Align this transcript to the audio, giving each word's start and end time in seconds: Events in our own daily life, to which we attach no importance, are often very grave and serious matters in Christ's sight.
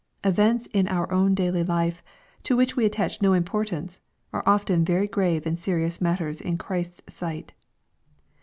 Events 0.23 0.65
in 0.65 0.87
our 0.87 1.11
own 1.13 1.35
daily 1.35 1.61
life, 1.63 2.01
to 2.41 2.57
which 2.57 2.75
we 2.75 2.85
attach 2.87 3.21
no 3.21 3.33
importance, 3.33 3.99
are 4.33 4.41
often 4.47 4.83
very 4.83 5.05
grave 5.07 5.45
and 5.45 5.59
serious 5.59 6.01
matters 6.01 6.41
in 6.41 6.57
Christ's 6.57 7.13
sight. 7.15 7.53